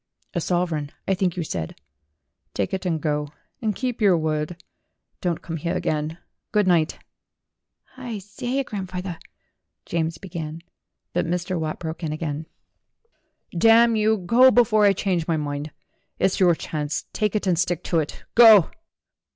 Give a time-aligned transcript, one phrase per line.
[0.33, 1.79] "A sovereign, I think you said.
[2.55, 3.27] Take it and go.
[3.61, 4.63] And keep your word.
[5.21, 6.17] Don't come here again.
[6.51, 6.97] Good night."
[7.97, 9.19] "Hi sye, grandfawther!"
[9.85, 10.63] James began.
[11.13, 11.59] But Mr.
[11.59, 12.47] Watt broke in again:
[13.51, 14.17] 164 STORIES WITHOUT TEARS "Damn you!
[14.25, 15.69] Go before I change my mind.
[16.17, 18.23] It's your chance; take it and stick to it.
[18.33, 18.71] Go